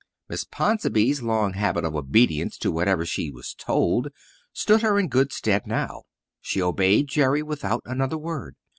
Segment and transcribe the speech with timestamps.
[0.27, 4.07] Miss Ponsonby's long habit of obedience to whatever she was told
[4.51, 6.05] stood her in good stead now.
[6.41, 8.55] She obeyed Jerry without another word.